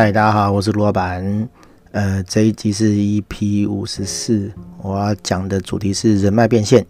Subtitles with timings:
[0.00, 1.48] 嗨，大家好，我是罗老板。
[1.90, 4.48] 呃，这一集是 EP 五十四，
[4.80, 6.86] 我要讲的主题是人脉变现。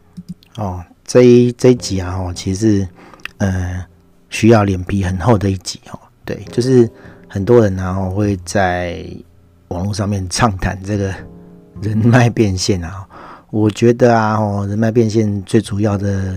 [0.58, 2.86] 哦，这一这一集啊，哦，其实
[3.38, 3.82] 呃
[4.28, 5.98] 需要脸皮很厚的一集哦。
[6.26, 6.86] 对，就是
[7.26, 9.02] 很多人然后会在
[9.68, 11.10] 网络上面畅谈这个
[11.80, 13.08] 人脉变现啊。
[13.48, 16.36] 我觉得啊，哦，人脉变现最主要的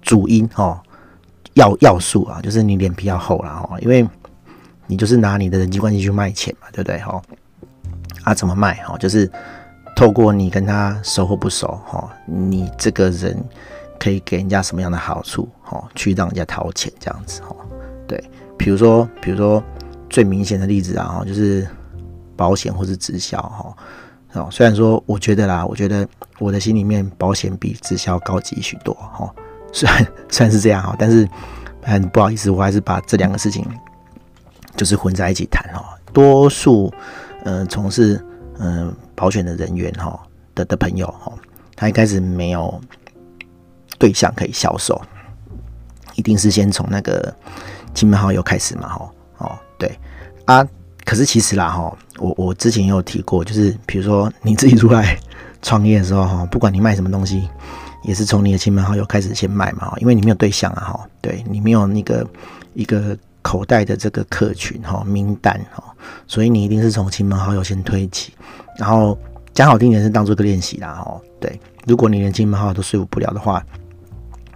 [0.00, 0.80] 主因哦，
[1.54, 4.04] 要要素啊，就是你脸皮要厚啦哦，因为
[4.92, 7.00] 你就是拿你的人际关系去卖钱嘛，对不对？
[7.00, 7.22] 哦，
[8.24, 8.84] 啊，怎么卖？
[8.86, 9.30] 哦，就是
[9.96, 13.42] 透过你跟他熟或不熟，哦，你这个人
[13.98, 17.56] 可以给人家什么样的好处，哦，去让人家掏钱这样子，哦，
[18.06, 18.22] 对，
[18.58, 19.64] 比如说，比如说
[20.10, 21.66] 最明显的例子啊，就是
[22.36, 23.74] 保险或是直销，哈。
[24.34, 26.06] 哦，虽然说我觉得啦，我觉得
[26.38, 29.34] 我的心里面保险比直销高级许多哈。
[29.72, 31.26] 虽然虽然是这样哈，但是
[31.82, 33.66] 很不好意思，我还是把这两个事情
[34.76, 35.84] 就是混在一起谈哈。
[36.12, 36.92] 多数
[37.44, 38.22] 呃从事
[38.58, 40.20] 嗯保险的人员哈
[40.54, 41.32] 的的朋友哈，
[41.74, 42.80] 他一开始没有
[43.98, 45.00] 对象可以销售，
[46.14, 47.34] 一定是先从那个
[47.94, 49.10] 亲朋好友开始嘛哈。
[49.38, 49.98] 哦，对
[50.44, 50.66] 啊。
[51.04, 55.18] 可是其实啦，哈，我我之前也有提过，就是比如说你自己出来
[55.60, 57.48] 创业的时候，哈，不管你卖什么东西，
[58.04, 62.24] 也是从你的亲朋好友开始先卖嘛，因为你没有对象啊，哈，对你没有那个
[62.74, 65.84] 一个口袋的这个客群哈名单哈，
[66.26, 68.32] 所以你一定是从亲朋好友先推起，
[68.78, 69.18] 然后
[69.52, 73.62] 讲好听点是当做一个练习啦，哈，对，如果你连亲朋好友都说服不了的话，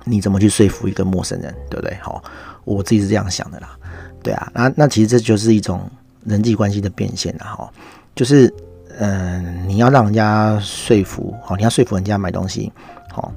[0.04, 1.94] 你怎么去说服一个陌生人，对不对？
[2.02, 2.22] 哈，
[2.64, 3.76] 我自己是这样想的啦，
[4.22, 5.80] 对啊，那那其实这就是一种。
[6.26, 7.72] 人际关系的变现啦，哈，
[8.16, 8.52] 就是，
[8.98, 12.72] 嗯、你要让人家说服，好，你要说服人家买东西，
[13.12, 13.32] 好，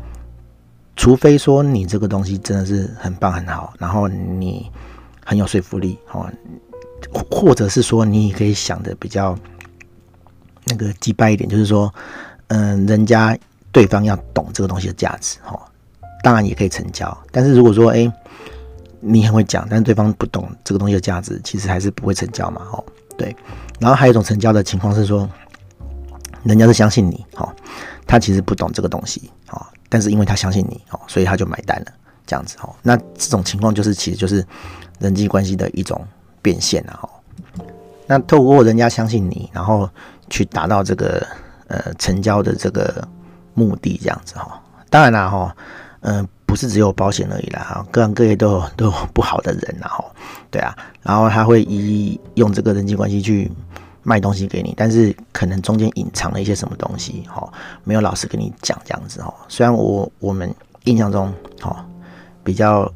[0.95, 4.71] 除非说你这个东西真的是很棒很好，然后你
[5.29, 6.27] 很有说服力，哦，
[7.29, 9.37] 或者是说你也可以想的比较
[10.65, 11.93] 那个击败一点，就是说，
[12.47, 13.37] 嗯、人家
[13.71, 15.61] 对方要懂这个东西的价值，哦，
[16.23, 18.11] 当然也可以成交，但是如果说，哎。
[19.01, 22.83] 你很会讲，但是对方不懂这个东西的价值，其实还是不会成交嘛，哦，
[23.17, 23.33] 对。
[23.79, 25.25] 然后还有一种成交的情况是说，
[26.43, 27.49] 人家是相信你，哦，
[28.05, 31.93] 他其实不懂这个东西，哦，但是因为他相信你，哦，所以他就买单了，
[32.27, 32.75] 这样子，哦。
[32.81, 34.45] 那这种情况就是其实就是
[34.99, 36.05] 人际关系的一种
[36.41, 37.09] 变现了，哦。
[38.05, 39.89] 那透过人家相信你，然后
[40.29, 41.25] 去达到这个
[41.67, 43.07] 呃成交的这个
[43.53, 44.61] 目的，这样子，哈。
[44.89, 45.55] 当然啦，哈，
[46.01, 46.27] 嗯。
[46.49, 50.03] 不是只有保险而已啦，哈，各行各业都有 都有不好的人，然后，
[50.49, 53.51] 对啊，然后他会以用这个人际关系去
[54.01, 57.47] 卖东西给你，但是可能中间隐藏了一些什么东西，哈，
[57.83, 59.31] 没有老实跟你讲这样子，哈。
[59.47, 60.51] 虽然我我们
[60.85, 61.85] 印象中，哈，
[62.43, 62.91] 比较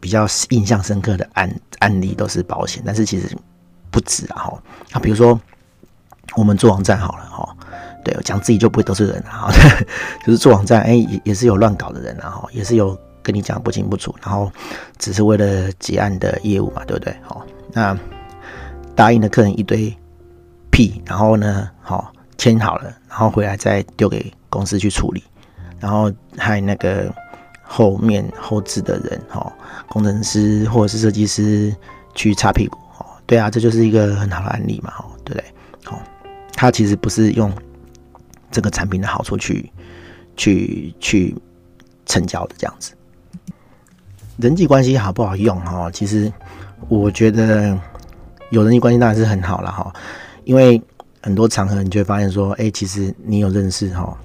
[0.00, 1.50] 比较印象深刻的案
[1.80, 3.36] 案例都是保险，但是其实
[3.90, 4.62] 不止啊，哈。
[4.92, 5.38] 那，比如说
[6.36, 7.56] 我们做网站好了，哈。
[8.04, 9.50] 对，讲自己就不会得罪人啊，
[10.24, 14.50] 就是做网站，哎，也也是有乱搞的人，然后也是有跟你讲不清不楚，然后
[14.98, 17.14] 只是为了结案的业务嘛，对不对？
[17.22, 17.98] 好，那
[18.94, 19.94] 答应的客人一堆
[20.70, 25.22] 屁，然后呢，好签好了，然后回来再丢给公司去处理，
[25.78, 27.12] 然后还有那个
[27.78, 29.52] 后面后置的人，哈，
[29.88, 31.72] 工程师或者是设计师
[32.12, 35.44] 去擦屁股，哦，对啊，这就是一个很好的案例嘛，哦，对不对？
[35.84, 36.02] 好，
[36.54, 37.52] 他其实不是用。
[38.50, 39.70] 这个产品的好处去
[40.34, 41.36] 去去
[42.06, 42.94] 成交的这样子，
[44.38, 45.90] 人际关系好不好用哈？
[45.90, 46.32] 其实
[46.88, 47.78] 我觉得
[48.48, 49.92] 有人际关系当然是很好了哈，
[50.44, 50.82] 因为
[51.22, 54.16] 很多场合你就会发现说，哎，其实你有认识哈，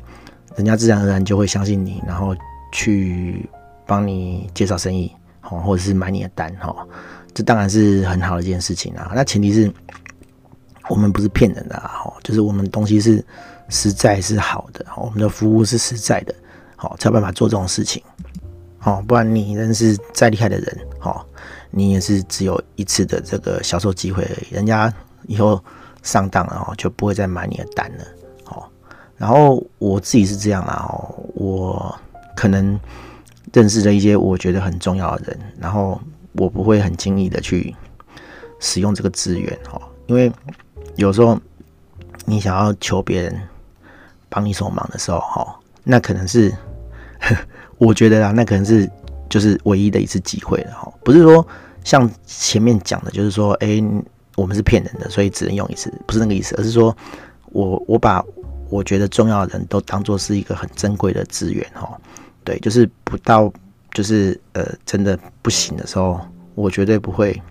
[0.56, 2.34] 人家自然而然就会相信你，然后
[2.74, 3.50] 去
[3.86, 6.76] 帮你介绍生意，好，或者是买你的单哈，
[7.34, 9.14] 这当然是很好的一件事情啊。
[9.16, 9.74] 那前提是
[10.90, 13.26] 我们不是骗人的哈，就是我们东西是。
[13.70, 16.36] 实在是好的，我们的服务是实在的，
[16.76, 18.04] 好才有办法做这种事情，
[18.78, 21.26] 好，不然你认识再厉害的人，好，
[21.72, 24.94] 你也是只有一次的这个销售机会而已，人家
[25.28, 25.64] 以后
[26.04, 28.04] 上当了，就不会再买你的单了，
[28.44, 28.70] 好，
[29.16, 32.00] 然后我自己是这样啦，哦，我
[32.36, 32.80] 可能
[33.52, 36.00] 认识了一些我觉得很重要的人，然后
[36.34, 37.76] 我不会很轻易的去
[38.60, 40.32] 使用这个资源，哈，因为
[40.96, 41.40] 有时候
[42.26, 43.42] 你想要求别人。
[44.36, 46.52] 帮你什么忙的时候，哈，那可能是，
[47.78, 48.90] 我觉得啊，那可能是
[49.30, 51.48] 就是唯一的一次机会了，哈，不是说
[51.84, 53.80] 像前面讲的，就是说，哎、
[54.36, 56.98] 我们是骗人的，所以只能用一次，不是那个意思，而是说
[57.52, 58.26] 我我把
[58.72, 61.96] 我觉得重要的人都当做是一个很珍贵的资源，哈，
[62.44, 63.52] 对，就是不到
[63.94, 66.20] 就是呃真的不行的时候，
[66.56, 67.42] 我绝对不会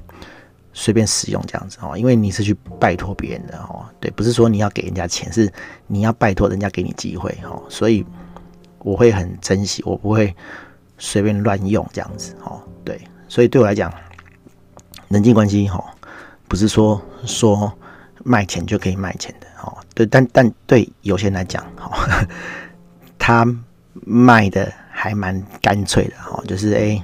[0.73, 5.53] 随便使用这样子哦，因为你是去拜托别人的哦，对，不是说你要给人家钱，是
[5.87, 8.05] 你要拜托人家给你机会哦，所以
[8.79, 10.35] 我会很珍惜，我不会
[10.99, 13.93] 随便乱用这样子哦，对，所以对我来讲，
[15.09, 15.85] 人际关系哈，
[16.49, 17.73] 不是说说
[18.25, 22.27] 卖钱就可以卖钱的哦，对，但但对有些人来讲哈，
[23.19, 23.47] 他
[24.05, 27.03] 卖的还蛮干脆的哈，就是哎。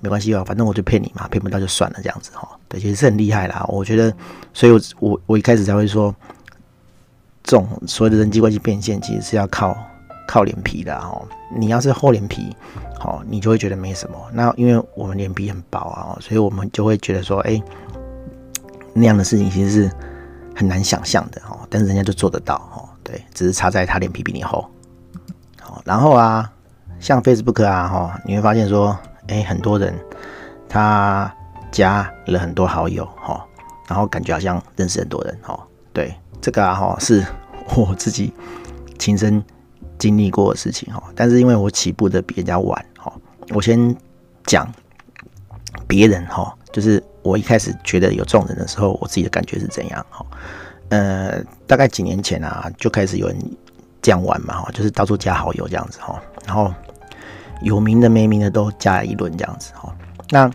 [0.00, 2.48] 没关系哦，反正我就骗你嘛，骗不到就算了，这样子哈。
[2.68, 3.66] 对，其实是很厉害啦。
[3.66, 4.14] 我觉得，
[4.54, 6.14] 所以我我我一开始才会说，
[7.42, 9.76] 这种所谓的人际关系变现，其实是要靠
[10.28, 11.20] 靠脸皮的哈。
[11.52, 12.56] 你要是厚脸皮，
[12.96, 14.16] 好，你就会觉得没什么。
[14.32, 17.60] 那因为我们脸皮很薄啊，所以我们就会觉得说，哎，
[18.92, 19.90] 那样的事情其实是
[20.54, 21.58] 很难想象的哈。
[21.68, 22.88] 但是人家就做得到哈。
[23.02, 24.64] 对，只是差在他脸皮比你厚。
[25.60, 26.48] 好，然后啊，
[27.00, 28.98] 像 Facebook 啊哈，你会发现说。
[29.30, 29.94] 哎，很多人
[30.70, 31.30] 他
[31.70, 33.44] 加了很多好友哈，
[33.86, 35.54] 然后感觉好像认识很多人哈。
[35.92, 37.22] 对，这个啊哈是
[37.76, 38.32] 我自己
[38.98, 39.44] 亲身
[39.98, 41.02] 经历过的事情哈。
[41.14, 43.12] 但是因为我起步的比人家晚哈，
[43.50, 43.94] 我先
[44.46, 44.66] 讲
[45.86, 50.24] 别人哈，就是我一开始觉得有这种人的时候，我自己的感觉是怎样哈。
[50.88, 53.38] 呃，大概几年前啊，就开始有人
[54.00, 56.72] 这样玩嘛哈，就是到处加好友这样子哈，然后。
[57.60, 59.94] 有名的没名的都加一轮这样子哈，
[60.30, 60.50] 那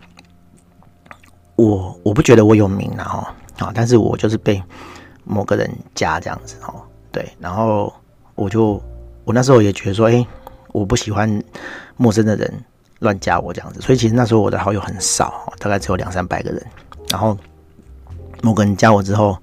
[1.56, 4.62] 我我不觉得我有名了哈啊，但是我就是被
[5.24, 6.74] 某个人加这样子哈，
[7.12, 7.92] 对，然后
[8.34, 8.82] 我就
[9.24, 10.26] 我那时候也觉得说，哎，
[10.72, 11.42] 我不喜欢
[11.96, 12.64] 陌生的人
[13.00, 16.66] 乱加我这样子，所以其实那时候我的好友很少，大概只有两三百个人，
[17.10, 17.36] 然后
[18.42, 19.36] 某个人加我之后，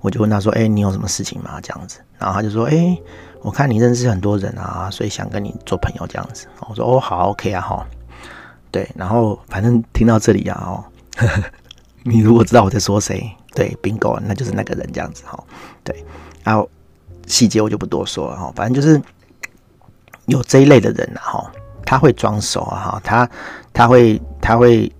[0.00, 1.58] 我就问他说，哎，你有什么事情吗？
[1.62, 2.98] 这样子，然后他就说，哎。
[3.46, 6.48] 我看你认识很多人啊，所以想跟你做朋友这样子。
[6.68, 7.86] 我说哦，好，OK 啊，哈，
[8.72, 8.90] 对。
[8.96, 10.84] 然后反正听到这里啊，哦，
[12.02, 15.40] 你如果知道我在说谁，对，Bingo，那就是那个人这样子，哈，
[15.84, 16.04] 对。
[16.42, 16.68] 然后
[17.28, 19.00] 细节我就不多说了，哈，反正就是
[20.24, 21.52] 有这一类的人啊，哈，
[21.84, 23.30] 他会装熟啊，哈，他
[23.72, 24.92] 他会他会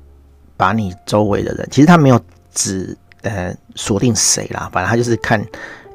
[0.57, 2.21] 把你周围的人，其实他没有
[2.55, 5.45] 指呃锁定谁啦，反正他就是看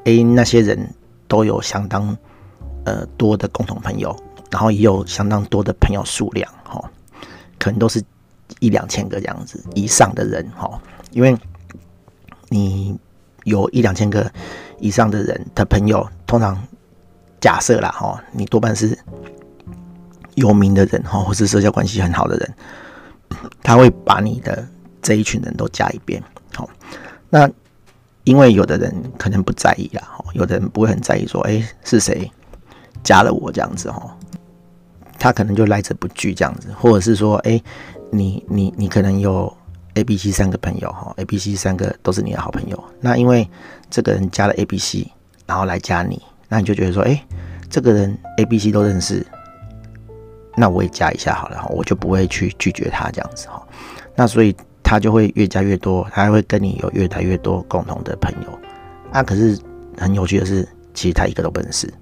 [0.04, 0.86] A 那些人
[1.26, 2.14] 都有相当。
[2.84, 4.14] 呃，多的共同朋友，
[4.50, 6.82] 然后也有相当多的朋友数量，哈，
[7.58, 8.02] 可能都是
[8.58, 10.80] 一两千个这样子以上的人，哈，
[11.12, 11.36] 因为
[12.48, 12.98] 你
[13.44, 14.30] 有一两千个
[14.80, 16.60] 以上的人的朋友，通常
[17.40, 18.98] 假设啦，哈，你多半是
[20.34, 22.54] 有名的人，哈，或是社交关系很好的人，
[23.62, 24.66] 他会把你的
[25.00, 26.20] 这一群人都加一遍，
[26.52, 26.68] 好，
[27.30, 27.48] 那
[28.24, 32.30] 因为有的人可能不在意啦，哈，有的人不会很在意，说，哎，是谁？
[33.02, 34.16] 加了我这样子哈，
[35.18, 37.60] 他可能就来者不拒这样子，或者是说，哎、
[38.10, 39.52] 你你你可能有
[39.94, 42.84] A、B、C 三个朋友哈，A、B、C 三个都是你的好朋友。
[43.00, 43.48] 那因为
[43.90, 45.10] 这个人加了 A、B、C，
[45.46, 47.22] 然后来加你，那你就觉得说，哎、
[47.68, 49.26] 这个人 A、B、C 都认识，
[50.56, 53.62] 那我也加一下好了哈，我就不会去拒绝他这样子哈。
[54.14, 58.58] 那所以他就会越加越多，他还会跟你有越来越多共同的朋友。
[59.12, 59.58] 那可是
[59.98, 61.92] 很有趣的是，其实他一个都不认识。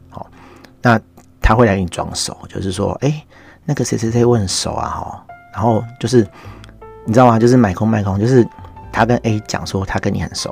[0.83, 1.01] 那
[1.41, 3.25] 他会来跟你装熟，就是说，哎、
[3.65, 6.27] 那个谁谁谁我很熟啊，哈，然后就是
[7.05, 7.39] 你知道吗？
[7.39, 8.47] 就是买空卖空，就是
[8.93, 10.51] 他跟 A 讲说他跟你很熟，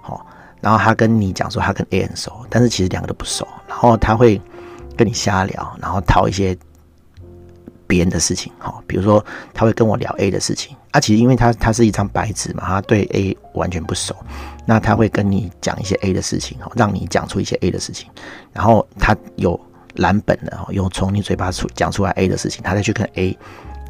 [0.00, 0.26] 好，
[0.60, 4.40] 然后他跟你讲说他跟 A 很熟，但是其实两个都不熟，然后他会
[4.96, 6.56] 跟你瞎聊，然后讨一些
[7.86, 14.14] 别人的事情，哈，比如说他会跟我聊 A 的事情，啊，其实因为他他是一张白纸嘛，他对 A 完全不熟。
[14.64, 18.08] 那他会跟你讲一些 A 的事情哦，让你讲出一些 A 的事情，
[18.52, 19.60] 然后他有
[19.96, 23.36] 蓝本的哦，有从你嘴巴出讲出来 A 的事情，他再去跟 A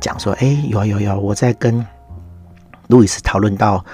[0.01, 1.87] 讲说，哎，有有有，我在跟
[2.89, 3.85] 路易斯讨论到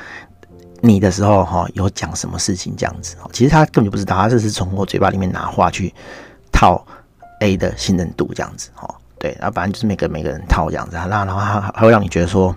[0.81, 5.93] 你的时候，哈，有讲什么事情这样子哦，其实他根本就不知道，他这是从我嘴巴里面拿话去
[6.53, 6.87] 套
[7.41, 8.89] A 的信任度这样子，哈，
[9.19, 12.55] 对，然后反正就是每个每个人套这样子，那然后他还会让你觉得说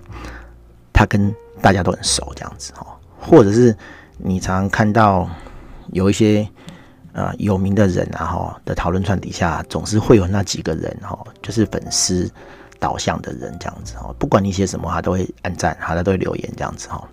[0.93, 2.85] 他跟大家都很熟这样子，哈，
[3.19, 3.75] 或者是。
[4.25, 5.27] 你常常看到
[5.91, 6.47] 有一些
[7.13, 12.31] 呃有名的人啊哈的讨论串底下，总是会有那几个人哈，就是粉丝
[12.79, 17.03] 导向的人这样子哈，不管你写什么，他都会按赞，他都会留言这样子哈。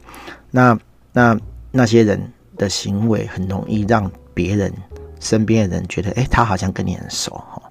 [0.51, 0.79] 那
[1.13, 1.37] 那
[1.73, 2.21] 那些人
[2.57, 4.73] 的行为很容易让别人
[5.19, 7.63] 身边的人觉得，哎，他好像跟你很熟哈。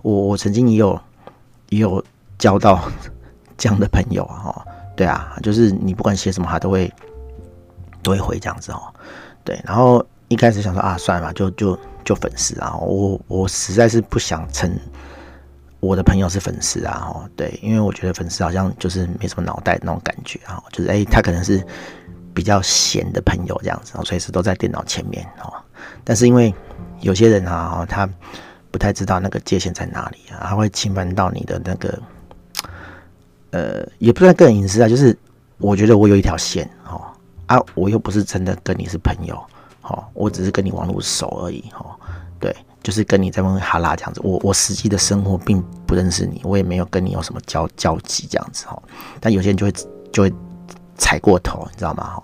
[0.00, 0.98] 我我曾经也有
[1.70, 2.02] 也有
[2.38, 2.88] 交到
[3.58, 6.92] 这样的朋友啊哈，对啊，就是你不管写什么，他都会。
[8.02, 8.80] 都会回这样子哦，
[9.42, 14.72] 对，然后一开始想说啊，算了，就就就粉丝啊，我我实在是不想称
[15.80, 21.60] 我的朋友是粉丝啊，哦，对，因为我觉得粉丝好像就是没什么脑袋那种感觉啊，就是哎，他可能是
[22.32, 25.52] 比较闲的朋友这样子，随时都在电脑前面哦。
[26.04, 26.54] 但是因为
[27.00, 28.08] 有些人啊，他
[28.70, 32.00] 不太知道那个界限在哪里啊，他会侵犯到你的那个，
[33.50, 35.16] 呃，也不算个人隐私啊，就是
[35.58, 37.00] 我觉得我有一条线哦，
[37.46, 39.36] 啊，我又不是真的跟你是朋友，
[39.82, 41.94] 哦，我只是跟你网络熟而已，哦，
[42.38, 48.82] 对，就是跟你在问哈拉这样子，我我实际的生活并不认识你，我也没有跟你有什么交交集这样子，哦，
[49.20, 49.72] 但有些人就会
[50.12, 50.32] 就会
[50.96, 52.14] 踩过头，你知道吗？
[52.16, 52.22] 哦，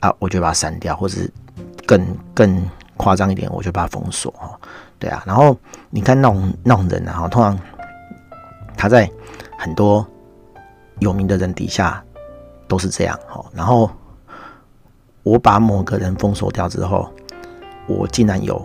[0.00, 1.30] 啊，我就把它删掉，或者是
[1.86, 2.04] 更
[2.34, 2.62] 更。
[2.98, 4.54] 夸张一点，我就把它封锁哦。
[5.00, 5.56] 对啊，然后
[5.90, 7.58] 你看那种那种人啊，通常
[8.76, 9.10] 他在
[9.58, 10.06] 很多
[11.02, 12.02] 有名的人底下
[12.66, 13.44] 都是这样哦。
[13.52, 13.90] 然后
[15.22, 17.12] 我把某个人封锁掉之后，
[17.86, 18.64] 我竟然有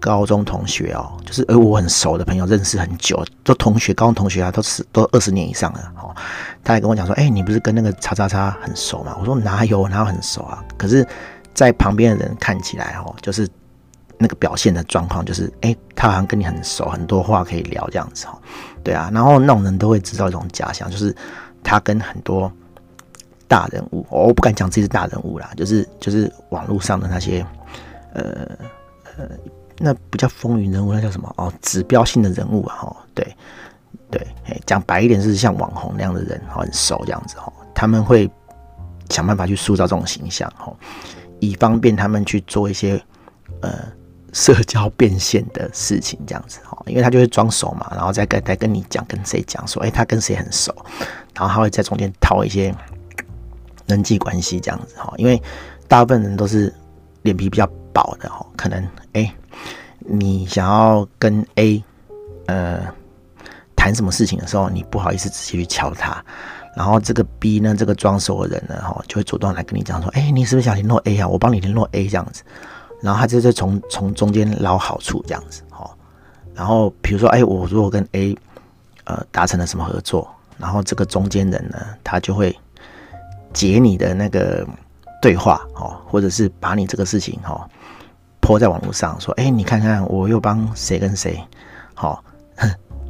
[0.00, 6.14] 高中同学哦，就是呃我很熟的朋友，认识很久，都同学，高中同学啊，都是都二十年以上了哦。
[6.62, 11.06] 他还跟我讲说：“哎，你不是跟那个叉叉叉很熟吗？”我说：“哪有，哪有很熟啊？”可是，
[11.52, 13.48] 在旁边的人看起来哦，就是。
[14.16, 18.38] 那个表现的状况就是，哎、他好像跟你很熟，很多话可以聊这样子哦，
[18.82, 21.14] 对啊，然后那种人都会制造一种假象，就是
[21.64, 22.52] 他跟很多
[23.48, 27.44] 大人物，我不敢讲自己是大人物啦，就是就是网络上的那些，
[28.12, 28.46] 呃
[29.16, 29.28] 呃，
[29.78, 31.52] 那不叫风云人物，那叫什么哦？
[31.62, 33.36] 指标性的人物啊，哦，对
[34.10, 38.30] 对，哎，讲白一点是像网红那样的人，很熟这样子哦，他们会
[39.08, 40.76] 想办法去塑造这种形象哦，
[41.40, 43.02] 以方便他们去做一些
[43.62, 43.70] 呃。
[44.34, 50.74] 社交变现的事情这样子哈，因为他就会装熟嘛，然后再跟再跟你讲跟谁讲说，哎，他跟谁很熟，
[51.34, 52.74] 然后他会在中间套一些
[53.86, 55.40] 人际关系这样子哈，因为
[55.86, 56.74] 大部分人都是
[57.22, 59.32] 脸皮比较薄的哈，可能哎，
[60.00, 61.84] 你想要跟 A
[62.46, 62.80] 呃
[63.76, 66.20] 谈什么事情的时候，你不好意思直接去敲他，
[66.76, 71.28] 然后这个 B 呢，这个装熟的人呢哈，就会主动来跟你讲说，哎，你是不是想联络 A 啊？
[71.28, 72.42] 我帮你联络 A 这样子。
[73.04, 75.90] 然后他就是从从中间捞好处这样子，哦，
[76.54, 78.34] 然后比如说，哎，我如果跟 A，
[79.04, 82.58] 呃，达成了什么合作，然后这个中间人呢，他就会
[83.52, 84.66] 截你的那个
[85.20, 87.68] 对话，哦，或者是把你这个事情，哈
[88.40, 91.38] 泼在网络上，说，哎，你看看我又帮谁跟谁，
[91.92, 92.24] 好，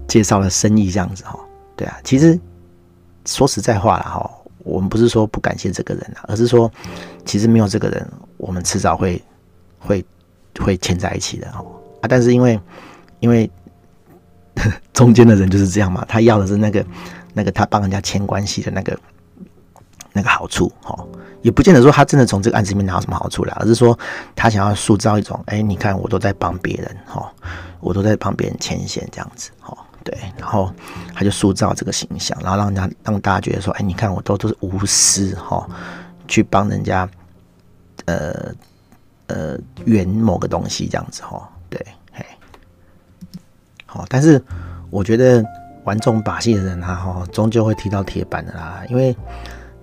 [0.09, 1.39] 介绍了生意这样子，哈，
[1.77, 2.37] 对啊，其实
[3.27, 4.29] 说实在话啦，哈，
[4.65, 6.69] 我们不是说不感谢这个人啊，而是说，
[7.25, 8.05] 其实没有这个人，
[8.39, 9.23] 我们迟早会。
[9.87, 10.05] 会
[10.59, 11.67] 会牵在一起的哦
[12.00, 12.59] 啊，但是因为
[13.21, 13.50] 因为
[14.93, 16.85] 中间的人就是这样嘛，他要的是那个
[17.33, 18.99] 那个他帮人家牵关系的那个
[20.12, 21.07] 那个好处哦，
[21.43, 23.99] 也不见得说他真的从这个案子里面拿到什么好处来，而是说
[24.37, 27.26] 他想要塑造一种，哎，你看我都在帮别人哦，
[27.81, 30.73] 我都在帮别人牵线这样子哦，对，然后
[31.14, 35.69] 他就塑造这个形象，然后让人家让大家觉得说，哎，你看我都都是无私哈，
[36.29, 37.09] 去帮人家
[38.05, 38.55] 呃。
[39.26, 41.81] 呃，圆某个东西这样子哈，对，
[42.12, 42.23] 嘿，
[43.87, 44.43] 好，但是
[44.90, 45.43] 我觉得
[45.85, 49.16] 玩这种把戏的人啊，哈，终究会踢到铁板的啦，因为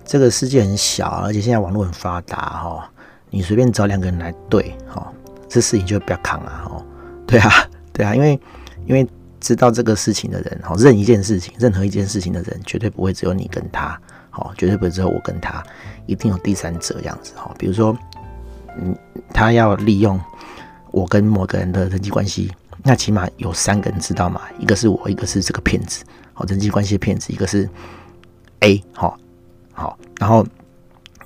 [0.04, 2.88] 这个世界很小，而且现在网络很发达哈，
[3.30, 5.12] 你随便找两个人来对，哈，
[5.48, 6.84] 这事情就不要扛啊，哈，
[7.26, 7.50] 对啊，
[7.92, 8.40] 对啊，因为
[8.86, 9.04] 因为
[9.40, 15.60] 知道这个事情的人，哈，任一件事情，任何一件事情的人，绝对不会只有你跟他，好，绝对不会只有我跟他，
[16.06, 17.92] 一定有第三者这样子，哈，比如说。
[18.80, 18.96] 嗯，
[19.32, 20.20] 他要利用
[20.90, 22.50] 我跟某个人的人际关系，
[22.82, 24.40] 那起码有三个人知道嘛？
[24.58, 27.68] 一个是我，一个是这个骗子，好，人际关系的骗子，一个是
[28.60, 29.18] A，好，
[29.72, 30.46] 好，然后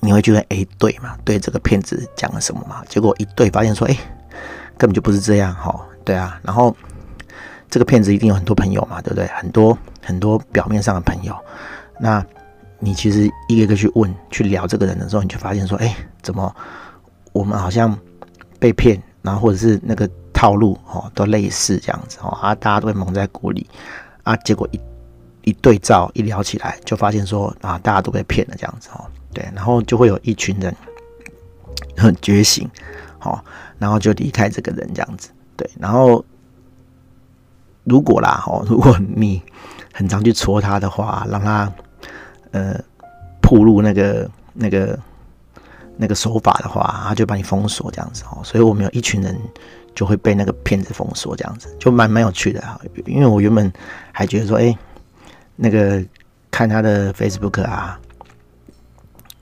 [0.01, 1.17] 你会觉得 A 对嘛？
[1.25, 2.85] 对这个骗子讲了什么嘛？
[2.89, 3.97] 结果一对发现说，哎，
[4.77, 6.77] 根本就不是这样，哈，对啊，然后
[7.71, 9.27] 这个骗子一定有很多朋友嘛，对不对？
[9.29, 11.37] 很多很多表面上的朋友，
[11.99, 12.25] 那
[12.79, 16.55] 你其实一个一个去问、去聊这个人的时候，你就发现说，哎，怎么？
[17.37, 17.97] 我们好像
[18.59, 23.67] 被骗，然后或者是那个套路哦，都类似这样子哦啊，大家都会蒙在鼓里
[24.23, 24.81] 啊，结果一
[25.43, 30.75] 一对照一聊起来，就发现说啊，大家都被骗了这样子哦，对，然后就会有一群人
[31.95, 32.67] 很觉醒，
[33.19, 33.45] 好，
[33.79, 35.29] 然后就离开这个人这样子，
[35.59, 36.25] 对，然后
[37.85, 39.43] 如果啦哦， 如果你
[39.93, 41.71] 很常去戳他的话，让他
[42.53, 42.81] 呃
[43.43, 44.99] 暴露那个那个。
[45.97, 49.39] 那个手法的话，他就把你封锁这样子哦，所以我们有一群人
[49.95, 52.79] 就会被那个骗子封锁这样子，就蛮蛮有趣的啊。
[53.07, 53.73] 因为我原本
[54.13, 54.77] 还觉得说，哎，
[55.57, 56.05] 那个
[56.51, 57.99] 看他的 Facebook 啊，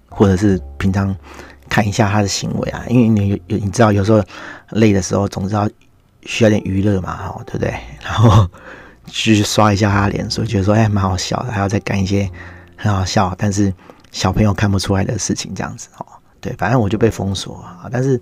[0.09, 1.15] 或者是平常
[1.69, 4.23] 看一下他的行为啊，因为你有有你知道，有时候
[4.71, 5.69] 累的时候总是要
[6.23, 7.75] 需要点娱乐嘛，哦，对不对？
[8.03, 8.49] 然后
[9.07, 12.31] 去刷一下他的脸，所以觉得说，哎，蛮好笑的，还要再干一些
[12.77, 13.75] 很好笑，但是
[14.13, 16.07] 小朋友看不出来的事情这样子哦。
[16.45, 17.89] 对，反正我就被封锁啊。
[17.91, 18.21] 但是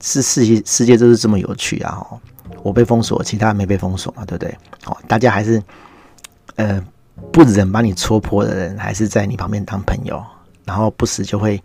[0.00, 1.98] 是世界世界就是这么有趣啊！
[2.08, 2.20] 哦，
[2.62, 4.56] 我被封锁，其他没被封锁嘛，对不对？
[4.84, 5.60] 哦，大家还是
[6.54, 6.80] 呃
[7.32, 10.24] 不忍把你戳破的人，还是在你旁边当朋友，
[10.64, 11.60] 然后不时就会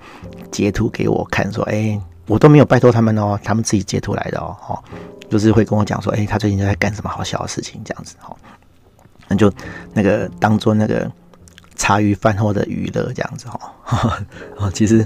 [0.51, 4.84] 截图给我看，说：“哎，我都没有拜托他们哦，他们自己截图来的哦。”哦，
[5.30, 8.36] 就是会跟我讲说：“哎，他最近在干什么好笑的事情？”这样子，哦，
[9.27, 9.53] 那就
[9.94, 11.12] 那个当做那个。
[11.77, 14.13] 茶余饭后的娱乐这样子哦，
[14.58, 15.03] 哦， 其实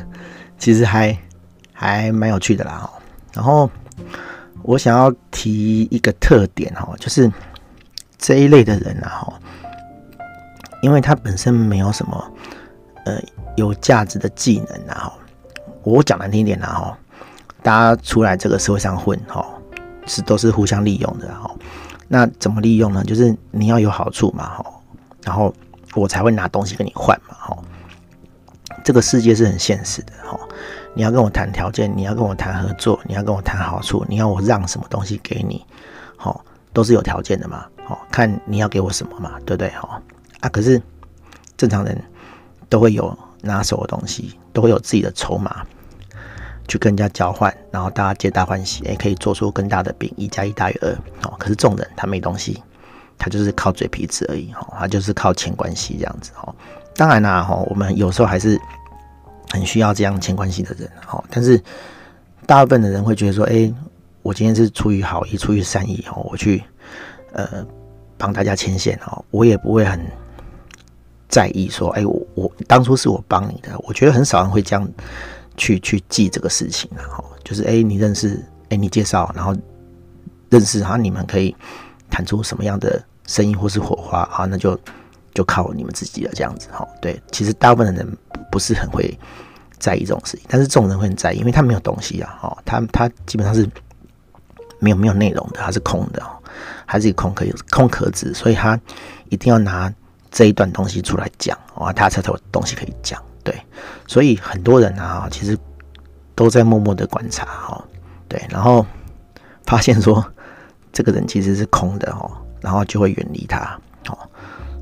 [0.57, 1.17] 其实还
[1.71, 2.89] 还蛮有趣的啦哦。
[3.33, 3.69] 然后
[4.63, 7.31] 我想要提一个特点哦，就是
[8.17, 9.33] 这一类的人啊哈，
[10.81, 12.31] 因为他本身没有什么
[13.05, 13.19] 呃
[13.55, 15.13] 有价值的技能啊哈，
[15.83, 16.97] 我讲难听点啦哈，
[17.61, 19.45] 大家出来这个社会上混哈，
[20.05, 21.53] 是都是互相利用的哈。
[22.07, 23.03] 那怎么利用呢？
[23.03, 24.65] 就是你要有好处嘛哈，
[25.23, 25.53] 然后。
[25.93, 27.63] 我才会拿东西跟你换嘛，吼，
[28.83, 30.13] 这个世界是很现实的，
[30.93, 35.65] 你要跟我谈条件，你要跟我谈合作，你要跟我谈好处，你要我让什么东西给你，
[36.71, 37.65] 都是有条件的嘛，
[38.11, 39.89] 看你要给我什么嘛，对不对，吼，
[40.41, 40.81] 啊，可是
[41.57, 41.99] 正常人
[42.69, 45.65] 都会有拿手的东西，都会有自己的筹码
[46.67, 50.89] 去跟人家交换，然后大家皆大欢喜，也可以做出更大的饼，一加一大于二，
[51.23, 52.61] 哦，可是众人他没东西。
[53.17, 56.53] 他就是靠嘴皮子而已，哈，他就是靠钱关系这样子，哈。
[56.95, 58.59] 当然啦，哈，我们有时候还是
[59.51, 61.23] 很需要这样牵关系的人，哈。
[61.29, 61.61] 但是
[62.45, 63.71] 大部分的人会觉得说，哎，
[64.21, 66.63] 我今天是出于好意，出于善意，哈，我去
[67.33, 67.65] 呃
[68.17, 69.99] 帮大家牵线，哈，我也不会很
[71.27, 74.87] 在意说，哎，我我当初是我帮你的，我觉得很少人会这样
[75.57, 79.55] 去去记这个事情，哈，就是哎，你认识，哎，你介绍，然后
[80.49, 81.55] 认识，然后你们可以。
[82.07, 84.45] 谈出什么样的生意或是火花啊？
[84.45, 84.79] 那就
[85.35, 86.87] 就靠你们自己了，这样子哈。
[86.99, 88.17] 对，其实大部分的人
[88.51, 89.15] 不是很会
[89.77, 93.69] 在意这种事情，但是这种人会很在意，因为他没有东西啊，哈，他他基本上是
[94.79, 96.23] 没有没有内容的，他是空的，
[96.87, 98.79] 还是一个空壳空壳子，所以他
[99.29, 99.93] 一定要拿
[100.31, 103.21] 这一段东西出来讲啊，他才有东西可以讲。
[103.43, 103.55] 对，
[104.07, 105.55] 所以很多人啊，其实
[106.33, 107.85] 都在默默的观察哈，
[108.27, 108.83] 对，然后
[109.65, 110.25] 发现说。
[110.95, 114.17] 这个人其实是空的哦，然后就会远离他哦，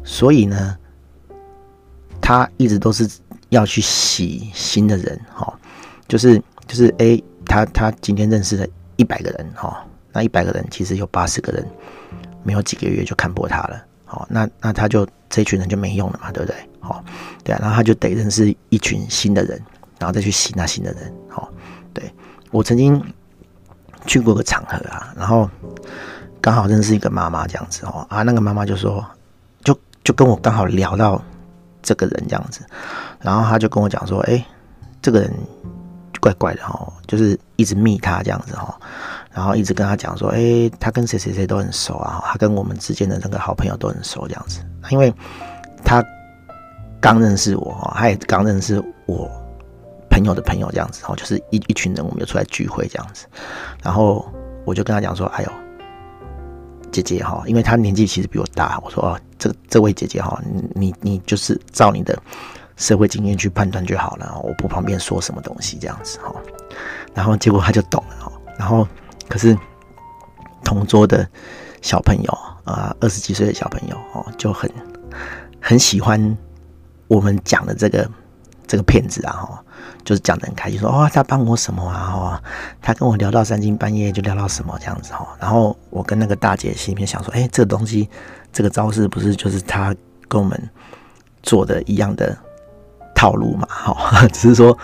[0.04, 0.78] 所以呢，
[2.22, 3.10] 他一直都是
[3.50, 5.54] 要去洗新的人哈，
[6.08, 11.66] 就是就是哎，他他今天认识了一百个人哈，那一百个人其实有八十个人
[12.44, 16.58] 没有几个月就看破他了，好，那那他就这群人就没用了嘛，对不对？
[16.80, 17.04] 好，
[17.44, 19.62] 对啊，然后他就得认识一群新的人，
[20.00, 21.50] 然后再去洗那新的人，好，
[21.94, 22.14] 对，
[22.52, 23.02] 我曾经。
[24.06, 25.50] 去过个场合啊，然后
[26.42, 29.02] 刚好认识一个妈妈这样子哦啊，那个妈妈就说，
[30.04, 31.22] 就跟我刚好聊到
[31.82, 32.62] 这个人这样子，
[33.22, 34.44] 然后他就跟我讲说，哎，
[35.02, 35.34] 这个人
[36.20, 38.74] 怪怪的哦，就是一直密他这样子哦，
[39.32, 45.14] 然后一直跟他讲说，哎，他跟谁谁谁都很熟啊，他跟我们之间的那个好朋友都很熟这样子，因为
[45.84, 46.04] 他
[47.00, 49.30] 刚认识我哈，他也刚认识我。
[50.10, 53.26] 朋友的朋友这样子哦，就是一一群人，我们就出来聚会这样子，
[53.82, 54.24] 然后
[54.64, 55.52] 我就跟他讲说：“哎呦，
[56.92, 62.18] 姐姐哈，因为他年纪其实比我大，我说哦，这这位姐姐哈，你你你就是照你的
[62.78, 66.34] 社会经验去判断就好了，我不方便说什么东西这样子哈。”
[67.14, 68.88] 然后结果他就懂了哈，然后
[69.28, 69.58] 可是
[70.64, 71.28] 同桌的
[71.82, 72.32] 小朋友
[72.64, 74.72] 啊，二十几岁的小朋友哦，就很
[75.60, 76.38] 很喜欢
[77.08, 78.10] 我们讲的这个
[78.66, 79.60] 这个骗子啊哈。
[80.06, 82.12] 就是讲得很开心，说哦，他帮我什么啊？
[82.14, 82.44] 哦，
[82.82, 85.26] 他跟我聊到三更半夜，就聊到什么这样子哈。
[85.40, 88.10] 然后我跟那个大姐心里面想说，哎，这个东西，
[88.54, 89.94] 这个招式不是就是他
[90.30, 90.70] 跟我们
[91.42, 92.38] 做的一样的
[93.14, 93.68] 套路嘛？
[93.68, 94.78] 哈， 只是说，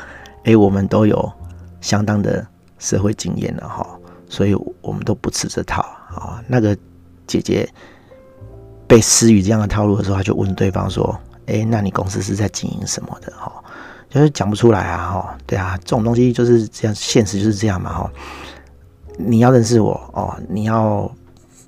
[0.43, 1.31] 哎，我们都有
[1.79, 2.45] 相当的
[2.79, 3.87] 社会经验了哈，
[4.27, 6.43] 所以我们都不吃这套啊。
[6.47, 6.75] 那个
[7.27, 7.69] 姐姐
[8.87, 13.31] 被施予这样的套路的时候，她就问对方说，哎，那你公司是在经营什么的？
[13.37, 13.53] 哈。
[14.09, 18.11] 就是讲不出来啊，哈，对啊，这种东西就是这样，现实就是这样嘛，哈。
[19.19, 21.11] 你要认识我哦，你要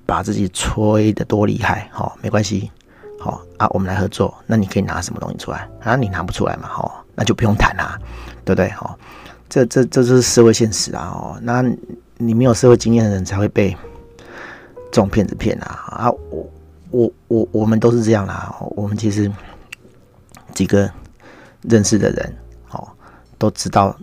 [0.06, 2.72] 把自己吹得多厉害，哈，没关系，
[3.20, 4.34] 好啊，我们来合作。
[4.46, 5.68] 那你可以拿什么东西出来？
[5.82, 7.98] 啊，你拿不出来嘛，哈，那就不用谈啦，
[8.44, 8.70] 对不对？
[8.70, 8.98] 哈，
[9.50, 11.64] 这这这就是社会现实啊，哦，那
[12.18, 13.76] 你没有社会经验的人才会被
[14.92, 16.50] 这种骗子骗啊，啊，我
[16.90, 19.32] 我我我们都是这样啦，我们其实
[20.54, 20.90] 几个。
[21.70, 22.36] 认识的人，
[22.72, 22.88] 哦，
[23.38, 23.96] 都知道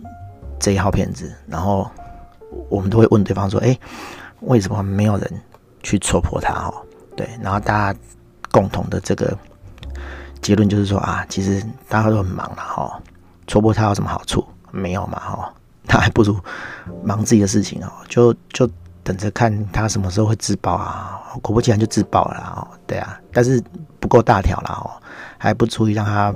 [0.61, 1.91] 这一号骗子，然后
[2.69, 3.77] 我们都会问对方说：“哎，
[4.39, 5.41] 为什么没有人
[5.83, 6.73] 去戳破他？”哦，
[7.15, 7.99] 对，然后大家
[8.51, 9.37] 共同的这个
[10.41, 13.01] 结论就是说啊，其实大家都很忙了，哈，
[13.47, 14.45] 戳破他有什么好处？
[14.71, 16.37] 没有嘛，哈，那还不如
[17.03, 18.69] 忙自己的事情哦，就就
[19.03, 23.61] 等着看他什么时候会自爆啊，果不其然就自爆了哦，对啊，但是
[23.99, 25.01] 不够大条了哦，
[25.37, 26.33] 还不足以让他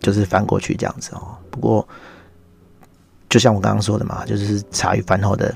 [0.00, 1.36] 就是翻过去这样子哦。
[1.50, 1.86] 不过
[3.28, 5.54] 就像我刚刚说的嘛，就是茶余饭后的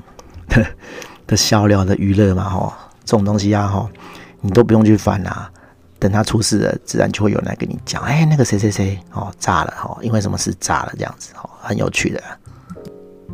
[1.25, 2.77] 的笑料的娱乐嘛，哈，
[3.09, 3.89] 这种东西啊，哈，
[4.39, 5.49] 你都不用去翻啊。
[5.97, 12.21] 等他出事了，自然就会有人来跟你讲，哎，那个谁谁谁哦炸了哦，因为什么事炸了这样子哦，很有趣的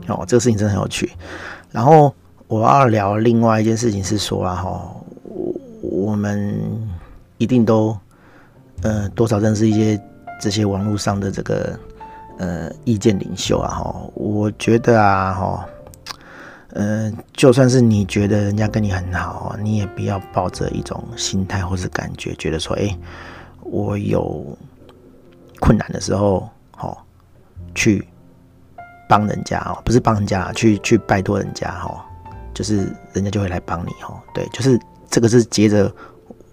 [0.08, 1.12] 哦，这个事情真的很有趣。
[1.72, 2.16] 然后
[2.48, 4.96] 我要聊另外一件事情是说啊哈，
[5.82, 6.58] 我们
[7.38, 7.96] 一定都
[8.82, 10.02] 呃多少认识一些
[10.40, 11.78] 这些网络上的这个
[12.38, 15.66] 呃意见领袖啊哈，我觉得啊哈。
[16.76, 22.94] 呃，就算是你觉得人家跟你很好，你也不要抱着一种心态或是感觉，觉得说，哎、
[23.62, 24.46] 我有
[25.62, 26.98] 困难的时候，哦，
[27.74, 28.06] 去
[29.08, 31.96] 帮人家哦，不是帮人家，去去拜托人家，哦，
[32.54, 34.78] 就是人家就会来帮你，哦，对，就是
[35.10, 35.90] 这个是接着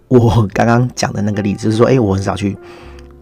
[0.07, 2.57] 我刚刚讲的那个例子，就是说，哎、我很少去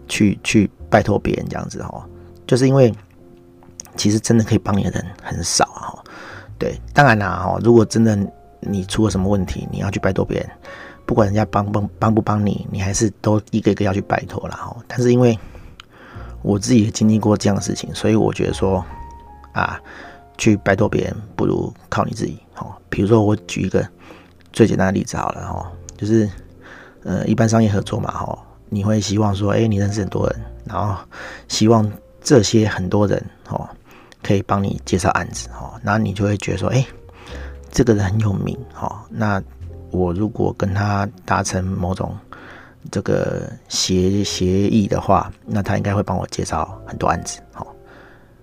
[0.06, 2.04] 去去拜托别人这样子，哦，
[2.46, 2.94] 就是因为
[3.96, 5.98] 其实真的可以帮你的人很少，哦。
[6.62, 8.16] 对，当然啦，哦，如果真的
[8.60, 10.48] 你出了什么问题，你要去拜托别人，
[11.04, 14.60] 不管人家帮帮帮不帮你，你还是都一个一个要去拜托啦。
[14.64, 14.76] 哦。
[14.86, 15.36] 但是因为
[16.40, 18.84] 我自己也经历过这样的事情，所以我觉得说
[19.54, 19.76] 啊，
[20.38, 22.38] 去拜托别人不如靠你自己。
[22.58, 23.84] 哦，比如说我举一个
[24.52, 26.30] 最简单的例子好了，哦，就是
[27.02, 30.94] 呃，一般商业合作嘛，哦，你会希望说，哎，你认识很多人，然后
[31.48, 31.90] 希望
[32.22, 33.68] 这些很多人，哦。
[34.22, 36.86] 可以帮你介绍案子哦，那你就会觉得说，哎，
[37.70, 39.42] 这个人很有名哦，那
[39.90, 42.16] 我如果跟他达成某种
[42.90, 47.66] 这个协协议的话，那他应该会帮我介绍很多案子哦。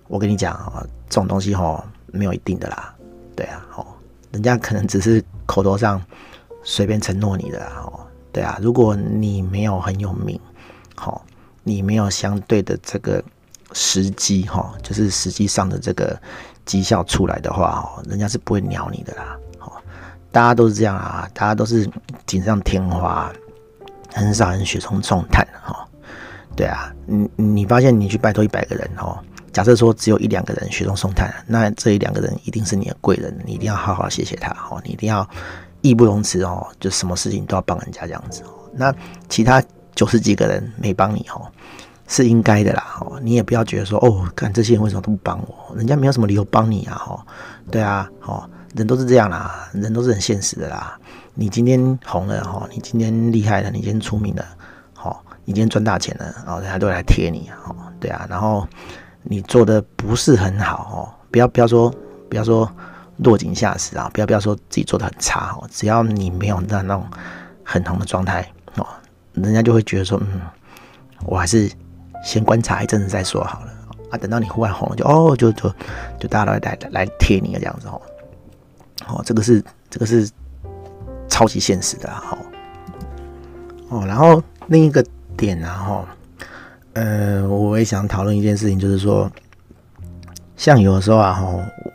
[0.08, 2.94] 我跟你讲啊，这种东西哦，没有一定的啦，
[3.36, 3.86] 对啊，哦，
[4.32, 6.02] 人家可能只是口头上
[6.64, 8.00] 随便承诺你的啦，哦，
[8.34, 10.40] 对啊，如果你没有很有名，
[10.96, 11.26] 好，
[11.64, 13.24] 你没有相对的这个。
[13.74, 16.20] 时机哈，就是实际上的这个
[16.66, 19.38] 绩效出来的话，哦，人家是不会鸟你的啦。
[19.60, 19.72] 哦，
[20.32, 21.90] 大家都是这样啊，大家都是
[22.26, 23.32] 锦上添花，
[24.14, 25.88] 很少人雪中送炭哈。
[26.56, 29.18] 对啊，你你发现你去拜托一百个人哦，
[29.54, 35.28] 假设说只有一两个人雪中送炭，那这一两个人一定是你的贵人，你一定要好好谢谢他哦，你一定要
[35.82, 38.44] 义不容辞哦，就什么事情都要帮人家这样子。
[38.74, 38.94] 那
[39.30, 39.64] 其他
[39.96, 41.48] 九十几个人没帮你哦。
[42.12, 47.26] 是应该的啦，哦，你也不要觉得说，哦，看这些人为什么都不帮我，人家没有什么理由帮你啊，哈，
[47.70, 51.00] 对啊，哦，人都是这样啦，人都是很现实的啦。
[51.36, 54.44] 你今天红了，哈，你今天厉害了，你今天出名了，
[54.96, 58.68] 好，你今天赚大钱了，然后人家都来贴你，哦，对啊，然后
[59.22, 61.94] 你做的不是很好，哦，不要不要说
[62.28, 62.68] 不要说
[63.18, 67.06] 落井下石啊，不要不要说自己做的很差，哦，只要你没有那那种
[67.64, 68.88] 很红的状态，哦，
[69.34, 70.42] 人家就会觉得说，嗯，
[71.28, 71.72] 我还是。
[72.24, 73.74] 先观察一阵子再说好了。
[74.10, 75.70] 啊，等到你忽然红了就，哦，就就
[76.20, 78.02] 就大家都来来来贴你这样子哦，
[79.08, 80.28] 哦，这个是这个是
[81.28, 82.36] 超级现实的哈，
[83.90, 85.06] 哦，然后另一个
[85.38, 86.04] 点然后，
[86.94, 89.32] 呃，我也想讨论一件事情，就是说，
[90.58, 91.44] 像有的时候啊哈，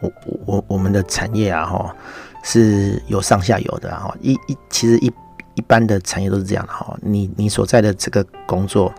[0.01, 0.13] 我
[0.47, 1.97] 我我们的产业啊哈
[2.45, 5.13] 是有上下游的哈，一一其实一
[5.57, 8.95] 一般的产业都是这样的哈，你你所在的这个工作。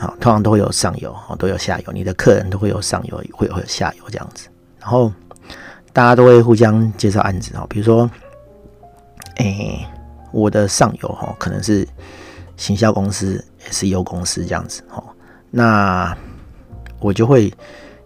[0.00, 1.92] 好，通常都会有上游，哦，都有下游。
[1.92, 4.48] 你的客人都会有上游，会有会有下游这样子。
[4.78, 5.12] 然后
[5.92, 8.10] 大家都会互相介绍案子，哦，比如说，
[9.36, 9.86] 诶、
[10.32, 11.86] 我的上游，哈，可能是
[12.56, 15.04] 行销公司、SEO 公司这样子，哦，
[15.50, 16.16] 那
[16.98, 17.52] 我就会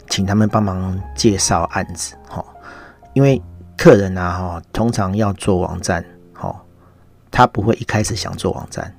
[0.08, 2.44] 请他们帮忙介绍案子，哈，
[3.12, 3.40] 因为
[3.76, 6.60] 客人啊，哈，通常要做网站，哈，
[7.30, 8.92] 他不会一开始想做网站。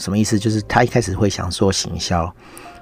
[0.00, 0.38] 什么意思？
[0.38, 2.34] 就是他一开始会想做行销，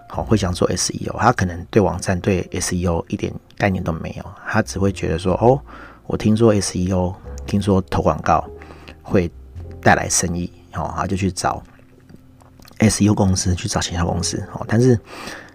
[0.09, 5.61] 好，会想做 SEO，他可能对网站、对 SEO 一点概念都没有，他只会觉得说，哦，
[6.07, 7.12] 我听说 SEO，
[7.44, 8.48] 听说投广告
[9.02, 9.28] 会
[9.83, 11.61] 带来生意，哦，他就去找
[12.78, 14.94] SEO 公司，去找行销公司，哦，但是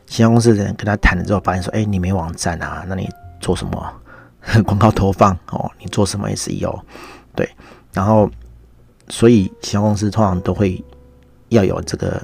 [0.06, 4.02] 行销公司的人跟他谈了之后，发现说，哎，你没网站啊，那你做什么
[4.68, 5.32] 广告投放？
[5.52, 6.82] 哦，你做什么 SEO？
[7.34, 7.50] 对，
[7.94, 8.30] 然后
[9.08, 10.84] 所以行销公司通常都会。
[11.54, 12.22] 要有这个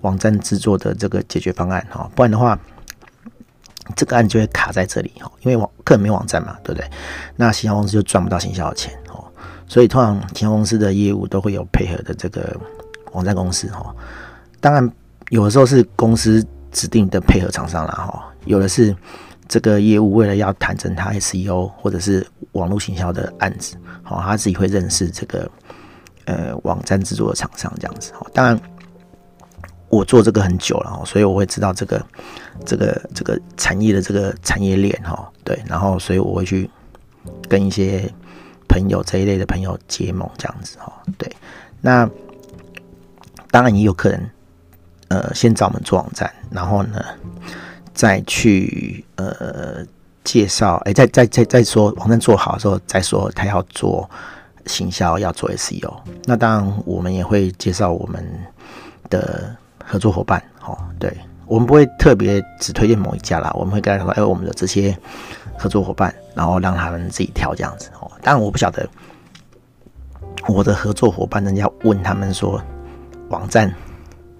[0.00, 2.58] 网站制作的这个解决方案哈，不然的话，
[3.96, 6.88] 这个案就会卡在这里哈，因为网客人没网站嘛，对不对？
[7.36, 9.24] 那行销公司就赚不到行销的钱哦，
[9.66, 12.56] 所以通常行销公司的业务都会有配合的这个
[13.12, 13.94] 网站公司哈。
[14.60, 14.90] 当然，
[15.30, 18.94] 有的时候是公司指定的配合厂商啦哈，有的是
[19.48, 25.50] 这个业务为了要谈成他 SEO 或者是网络行销的案子，好，他自己会认识这个
[26.28, 28.12] 呃网站制作的厂商这样子。
[28.12, 28.60] 好，当然
[29.88, 32.06] 我做这个很久了，所以我会知道这个
[32.64, 36.70] 这个这个产业的这个产业链哈，对，然后所以我会去
[37.48, 38.08] 跟一些
[38.68, 41.30] 朋友这一类的朋友结盟这样子哈，对，
[41.80, 42.08] 那
[43.50, 44.30] 当然也有客人
[45.08, 47.02] 呃先找我们做网站，然后呢。
[47.98, 49.84] 再去呃
[50.22, 54.08] 介绍，哎、欸，再再再再说网站做好的时候，再说他要做
[54.66, 55.92] 行销，要做 SEO。
[56.24, 58.24] 那当然，我们也会介绍我们
[59.10, 60.42] 的合作伙伴。
[60.64, 61.16] 哦，对，
[61.46, 64.96] 我们不会特别只推荐某一家啦，我们会跟他说，哎、我们的这些
[65.56, 67.90] 合作伙伴，然后让他们自己挑这样子。
[68.00, 68.88] 哦，当然我不晓得
[70.46, 72.62] 我的合作伙伴，人家问他们说
[73.28, 73.74] 网站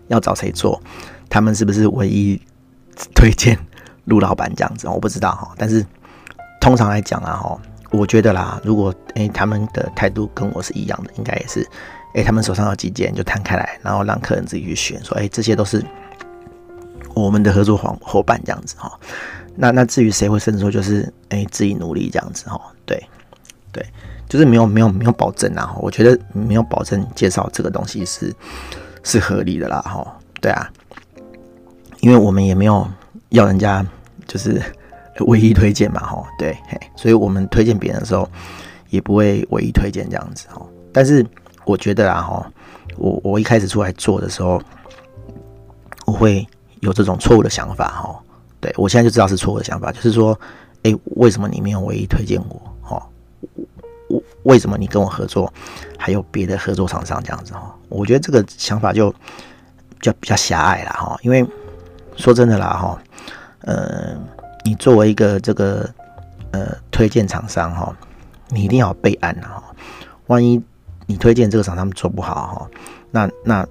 [0.08, 0.80] 要找谁做，
[1.28, 2.40] 他们是不是唯一？
[3.14, 3.56] 推荐
[4.06, 5.54] 陆老板这样子，我不知道哈。
[5.56, 5.86] 但是
[6.60, 7.56] 通常来讲啊，哈，
[7.90, 11.66] 我觉得啦，如果诶、他们的态度跟我是一样的，应该也是
[12.14, 15.82] 诶、他们手上有几件就摊开来，然后让客人自己去选，说诶、这些都是
[17.14, 18.92] 我们的合作伙伙伴这样子哈。
[19.54, 22.60] 那那至于谁会胜出，就是诶、自己努力这样子哈。
[22.86, 23.02] 对
[23.72, 23.84] 对，
[24.28, 25.74] 就是没有没有没有保证啊。
[25.78, 28.34] 我觉得没有保证介绍这个东西是
[29.02, 30.16] 是合理的啦哈。
[30.40, 30.70] 对啊。
[32.00, 32.88] 因为我们也没有
[33.30, 33.84] 要人家
[34.28, 34.62] 就是
[35.26, 38.28] 唯一推荐嘛，吼，对，嘿，所以我们推荐别人的时候
[38.90, 40.68] 也不会唯一推荐这样子，吼。
[40.92, 41.24] 但是
[41.64, 42.46] 我觉得啊，吼，
[42.96, 44.60] 我我一开始出来做的时候，
[46.06, 46.46] 我会
[46.80, 48.20] 有这种错误的想法，吼，
[48.60, 50.38] 对，我现在就知道是错误的想法，就是说，
[50.82, 53.02] 哎，为什么你没有唯一推荐我，吼，
[54.08, 55.52] 我为什么你跟我合作
[55.98, 59.14] 还有别的合作厂商这样子，吼，我觉得这个想法就
[60.00, 61.46] 就比较狭隘了，哈，因为。
[62.16, 63.00] 说真的啦，哈，
[63.60, 64.18] 呃，
[64.68, 65.88] 你作为一个这个
[66.50, 67.90] 呃推荐厂商哈，
[68.50, 69.62] 你一定要备案哈。
[70.26, 70.62] 万一
[71.06, 72.70] 你推荐这个厂商做不好哈，
[73.10, 73.66] 那那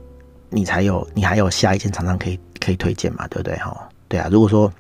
[0.50, 3.88] 你才有你还有下一间厂商可以可以推荐嘛，对不对哈？
[4.08, 4.74] 对啊，如果说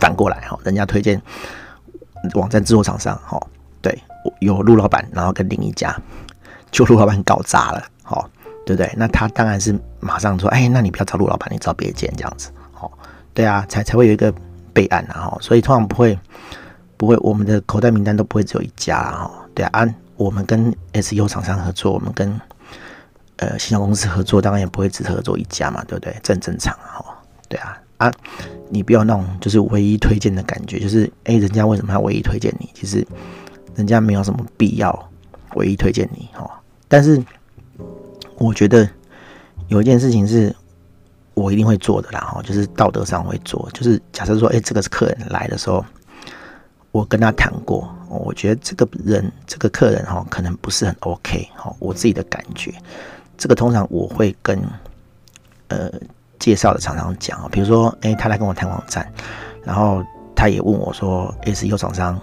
[0.00, 1.22] 反过来哈，人家推荐
[2.34, 3.40] 网站制作厂商哈，
[3.80, 3.96] 对，
[4.40, 5.96] 有陆老板，然后跟另一家
[6.72, 8.28] 就陆老板搞砸了，哈。
[8.66, 8.90] 对不对？
[8.96, 12.90] 那他当然是马上说，哎，那你不要找陆老板，你找别间这样子，哦，
[13.34, 14.32] 对啊，才才会有一个
[14.72, 16.18] 备案啊，哈，所以通常不会
[16.96, 22.40] 不会，我们的口袋名单都不会只有一家啊，对啊，按我们跟 S U 厂商合作，我们跟
[23.36, 26.16] 呃新消公司合作，当然也不会只合作一家嘛，对不对？
[26.22, 27.02] 这很正常啊，
[27.48, 28.12] 对啊，啊，
[28.70, 32.70] 你不要那种就是唯一推荐的感觉，就是哎，人家为什么要唯一推荐你？
[32.72, 33.06] 其实
[33.74, 35.10] 人家没有什么必要
[35.56, 36.48] 唯一推荐你，哈，
[36.88, 37.22] 但是。
[38.36, 38.86] 我觉得
[39.68, 40.52] 有一件事情是
[41.34, 43.68] 我一定会做的啦，哈，就是道德上会做。
[43.72, 45.84] 就是假设说，哎，这个是客人来的时候，
[46.90, 52.72] 我跟他谈过，我觉得这个人这个客人哈，可能不是很 OK，哈，我自己的感觉。
[53.36, 54.60] 这个通常我会跟
[55.68, 55.90] 呃
[56.38, 59.12] 介绍的厂商讲，比如说，哎，他来跟我谈网站，
[59.62, 60.02] 然后
[60.34, 62.20] 他也问我说，SEO 厂商，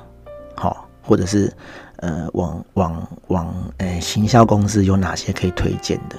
[0.55, 1.51] 好，或者是。
[1.97, 6.15] 呃，网网网，呃，行销公司有哪些可以推荐的？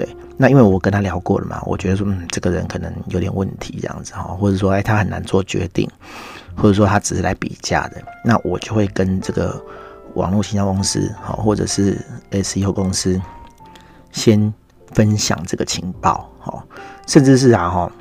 [0.00, 5.86] 对，那因为我跟他聊过了嘛，我觉得说，嗯，这个人可能有点问题，这样子哈，或者说，哎，他很难做决定，
[6.56, 9.62] 或者说他只是来比价的，那我就会跟这个
[10.14, 11.98] 网络行销公司，好，或者是
[12.30, 13.20] SEO 公司
[14.10, 14.50] 先
[14.92, 16.62] 分享这个情报，哦，
[17.06, 17.92] 甚至是啊，哈，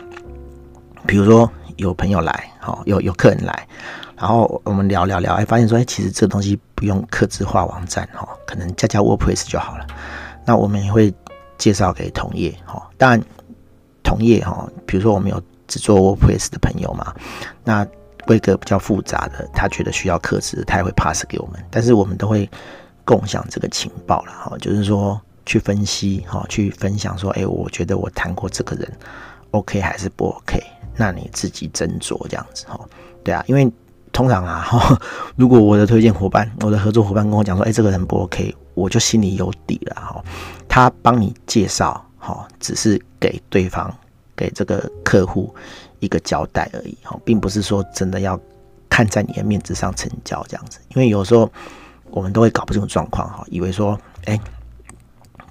[1.05, 3.67] 比如说有朋友来，哈，有有客人来。
[4.15, 9.85] 然后我们聊聊聊，哎，发现说，哎，其实这东西不用刻字化网站哈，可能加加 WordPress 就好了。
[10.45, 11.13] 那我们也会
[11.59, 13.21] 介绍给同业哈，当然
[14.01, 17.13] 同业哈，比如说我们有只做 WordPress 的朋友嘛，
[17.63, 17.85] 那
[18.25, 21.63] 规格比较复杂的，他觉得需要克制，他也会 pass 给我们。
[21.69, 22.49] 但是我们都会
[23.05, 28.91] 共享这个情报了哈，就是说去分析哈，去分享说，哎，我觉得我谈过这个人
[29.51, 30.59] OK 还是不 OK，
[30.95, 32.79] 那你自己斟酌这样子哈，
[33.23, 33.71] 对啊，因为。
[34.11, 34.67] 通常啊，
[35.35, 40.23] 如果我的推荐伙伴、我的合作伙伴跟我讲说，哎，这个人不 OK，我就心里有底了哈。
[40.67, 43.93] 他帮你介绍，哈，只是给对方、
[44.35, 45.53] 给这个客户
[45.99, 48.39] 一个交代而已，哈，并不是说真的要
[48.89, 50.79] 看在你的面子上成交这样子。
[50.95, 51.51] 因为有时候
[52.09, 54.39] 我们都会搞不清楚状况，哈，以为说，哎，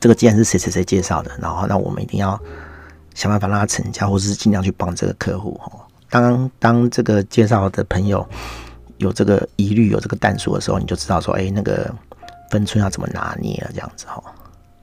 [0.00, 2.40] 这个既然是谁谁谁介绍的，然后那我们一定要
[3.14, 5.72] 想办法让他成交，或是尽量去帮这个客户，哈。
[6.10, 8.26] 当当这个介绍的朋友
[8.96, 11.94] 有这个疑虑、有这个淡数的时候，你就知道说，哎，那个
[12.50, 14.22] 分寸要怎么拿捏了，这样子哈。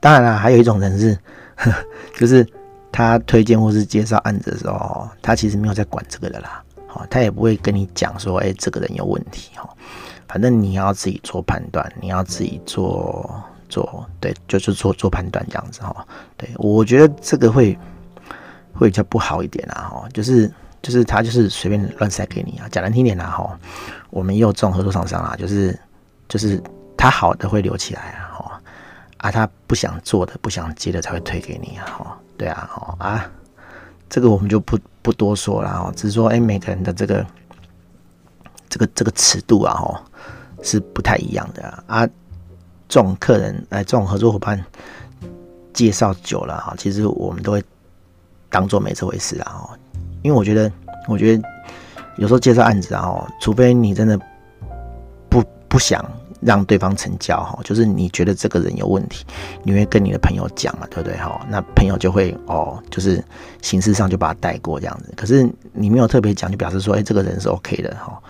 [0.00, 1.18] 当然了，还有一种人是，
[1.56, 1.72] 呵
[2.16, 2.46] 就是
[2.92, 6.62] 他推荐或是介绍案子的时候，他其实没有在管这个的啦。
[6.86, 9.68] 好，他也不会跟你讲说，哎，这个人有问题哈。
[10.28, 16.06] 反正你要自己做判断，你要自己做做，对，就是做做判断这样子哈。
[16.36, 17.76] 对，我觉得这个会
[18.72, 20.52] 会比较不好一点啊哈，就是
[20.82, 23.58] 就是他就是随便乱塞给你啊，讲难听点啦哈。
[24.10, 25.78] 我们也有这种合作厂商啊，就是
[26.28, 26.62] 就是
[26.96, 28.60] 他好的会留起来啊哈，
[29.18, 32.18] 啊他不想做的不想接的才会推给你啊哈。
[32.36, 33.30] 对啊哈啊，
[34.08, 37.26] 这个我们就不不多说了哈，只是说哎，每个人的这个
[38.68, 40.02] 这个这个尺度啊哈。
[40.62, 42.04] 是不太一样的啊，
[42.88, 44.60] 这种客人哎，这种合作伙伴
[45.72, 47.62] 介绍久了哈，其实我们都会
[48.48, 49.78] 当做没这回事啊，哈，
[50.22, 50.72] 因为我觉得，
[51.06, 51.48] 我觉得
[52.16, 54.18] 有时候介绍案子啊，除非你真的
[55.28, 56.04] 不不想
[56.40, 59.24] 让对方成交哈，就是你觉得这个人有问题，
[59.62, 61.40] 你会跟你的朋友讲嘛，对不对哈？
[61.50, 63.22] 那朋友就会哦，就是
[63.62, 68.20] 形式上就把他带过这样子，可是你没有特别讲，就表示说，哎，这个人是 OK 的哈，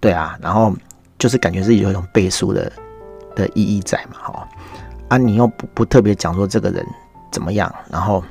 [0.00, 0.72] 对啊，然后。
[1.18, 2.70] 就是感觉是有一种背书的
[3.34, 4.48] 的意义在嘛，哈
[5.08, 6.86] 啊，你又不不特别讲说这个人
[7.32, 8.22] 怎么样，然后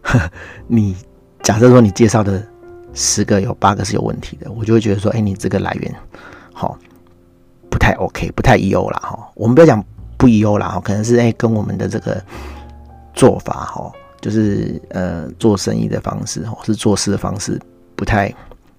[0.00, 0.18] 呵
[0.66, 0.96] 你
[1.42, 2.42] 假设说你介绍的
[2.94, 5.94] 十个有八个是有问题的，我就会觉得说，哎，你这个来源
[6.54, 6.78] 好
[7.84, 8.98] 太 OK，不太 EO 啦。
[9.02, 9.30] 哈。
[9.34, 9.84] 我们不要讲
[10.16, 12.22] 不 EO 啦，哈，可能是哎跟我们的这个
[13.12, 13.92] 做法哈，
[14.22, 17.60] 就是呃做生意的方式哈，是做事的方式
[17.94, 18.32] 不太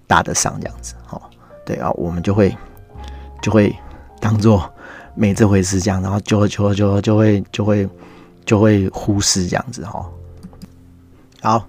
[0.08, 1.22] 搭得上这样子，哈，
[1.66, 2.56] 对啊，我们就会。
[3.42, 3.72] 就会
[4.20, 4.68] 当做
[5.14, 7.88] 没这回事这样，然后就就就就会就会
[8.44, 10.04] 就会忽视这样子哈。
[11.42, 11.68] 好，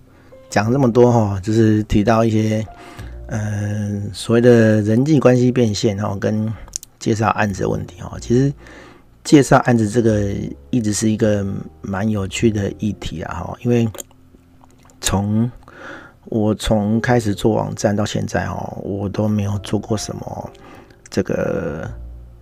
[0.48, 2.66] 讲这么多哈，就是提到一些
[3.26, 6.50] 嗯、所谓的人际关系变现哈，跟
[7.06, 8.18] 介绍案子的问题哈。
[8.20, 8.52] 其实
[9.22, 10.34] 介绍案子这个
[10.70, 11.46] 一直是一个
[11.82, 13.88] 蛮有趣的议题啊哈，因为
[15.00, 15.48] 从
[16.24, 20.50] 我从开始做网站到现在哈，我都没有做过什么。
[21.08, 21.88] 这个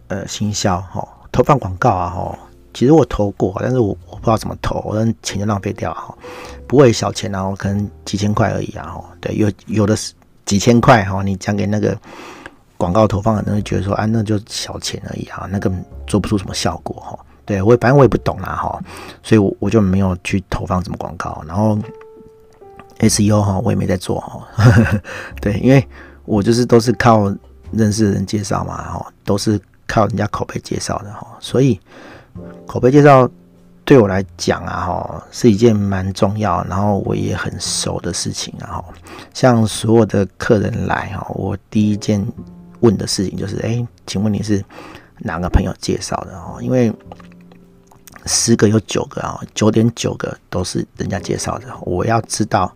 [0.09, 2.38] 呃，行销哈，投放广告啊哈，
[2.72, 6.16] 其实我投过，但是我我不知道怎么投，我的钱就浪费掉哈，
[6.66, 10.14] 不会小钱啊，可能几千块而已啊，对，有有的是
[10.46, 11.96] 几千块哈，你讲给那个
[12.77, 15.71] 广告投放的人会觉得说啊，那就小钱而已啊，那个
[16.07, 18.79] 做不出什么效果哈，对我反正我也不懂啦哈，
[19.23, 21.79] 所以我我就没有去投放什么广告，然后
[23.01, 24.47] SEO 哈，我也没在做哈，
[25.41, 25.87] 对，因为
[26.25, 27.35] 我就是都是靠。
[27.73, 31.81] 认识的人介绍嘛，哈，都是靠人家口碑介绍的，哈，所以
[32.67, 33.29] 口碑介绍
[33.85, 38.85] 对我来讲啊，哈，是一件蛮重要，然后我也很熟的事情啊，哈，
[39.33, 42.25] 像所有的客人来，哈，我第一件
[42.85, 44.64] 问的事情就是，哎，请问你是
[45.18, 46.92] 哪个朋友介绍的，哦，因为
[48.27, 52.73] 十个有九个啊，九点九个都是人家介绍的，我要知道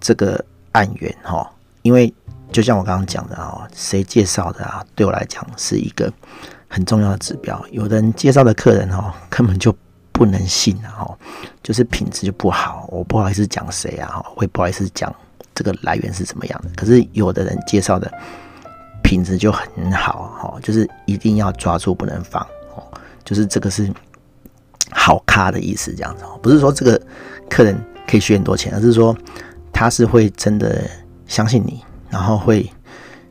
[0.00, 1.50] 这个案源，哈，
[1.82, 2.12] 因为。
[2.52, 4.82] 就像我刚刚讲的啊，谁介绍的啊？
[4.94, 6.10] 对我来讲是一个
[6.68, 7.60] 很重要的指标。
[7.72, 9.76] 有的人介绍的客人哦，根本就
[10.12, 11.10] 不能信啊，
[11.60, 12.86] 就是品质就不好。
[12.88, 15.12] 我不好意思讲谁啊，我也不好意思讲
[15.56, 16.70] 这个来源是怎么样的。
[16.76, 18.10] 可是有的人介绍的
[19.06, 22.42] 品质就很好哈，就是一定要抓住不能放
[22.74, 22.82] 哦，
[23.24, 23.88] 就是这个是
[24.90, 26.24] 好咖的意思，这样子。
[26.42, 27.00] 不是说这个
[27.48, 29.16] 客人可以学很多钱，而是说
[29.72, 30.82] 他是会真的
[31.28, 31.80] 相信你。
[32.08, 32.70] 然后会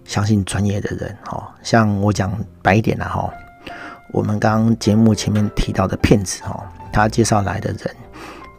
[0.03, 3.33] 相信专业的人，哦，像我讲白一点啦，哈，
[4.11, 6.61] 我们刚刚节目前面提到的骗子，哦，
[6.91, 7.95] 他介绍来的人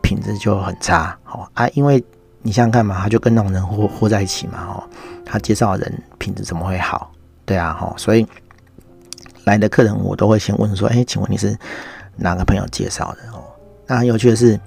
[0.03, 2.03] 品质就很差，哦啊，因为
[2.41, 4.83] 你想想看嘛，他就跟那种人混混在一起嘛，哦，
[5.27, 7.13] 他介绍的人品质怎么会好？
[7.45, 8.27] 对啊，哈，所以
[9.45, 11.55] 来的客人我都会先问说，哎，请问你是
[12.17, 13.31] 哪个朋友介绍的？
[13.33, 13.45] 哦，
[13.87, 14.59] 那很有趣的是。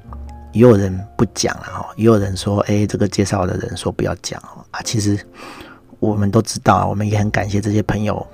[0.52, 4.42] 也有人不讲了哈，也有人说，哎，这个介绍的人说不要讲
[4.72, 4.82] 啊。
[4.84, 5.16] 其实
[6.00, 8.26] 我们都知道啊，我们也很感谢这些朋友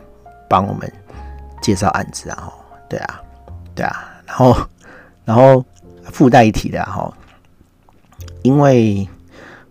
[0.50, 0.90] 帮我们
[1.62, 2.54] 介绍案子啊。
[2.88, 3.22] 对啊，
[3.76, 4.14] 对啊。
[4.26, 4.56] 然后，
[5.26, 5.62] 然后
[6.06, 7.14] 附带一提的哈，
[8.44, 9.06] 因为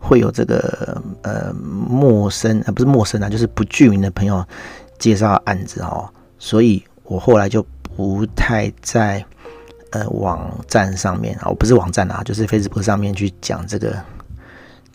[0.05, 4.45] 会有这个呃陌生啊，不是陌生啊，就是不具名的朋友
[4.99, 9.25] 介绍案子哦，所以我后来就不太在。
[9.95, 13.97] 呃，网站上面啊，我不是网站啊，就是 Facebook 上面去讲这个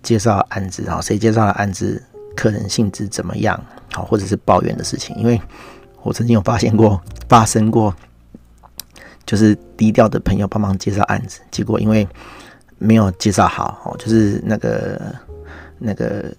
[0.01, 2.03] 介绍案子啊，谁介绍的案子，
[2.36, 3.57] 客人性质怎么样，
[3.93, 5.41] 好，或者是抱怨的事情，因为
[6.01, 7.95] 我曾经有发现过，发生过，
[9.26, 12.05] 就是低调的朋友帮忙介绍案子，结果因为
[12.80, 15.15] 没有介绍好，哦，就是那个
[15.77, 16.34] 那个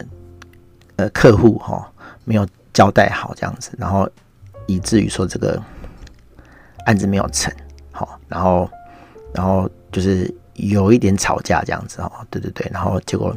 [0.96, 1.88] 呃客户哈
[2.24, 4.08] 没有交代好这样子，然后
[4.66, 5.62] 以至于说这个
[6.86, 7.52] 案子没有成。
[7.92, 8.70] 好，然后，
[9.34, 13.36] 然后就是有一点吵架这样子哦，对对对，然后结果，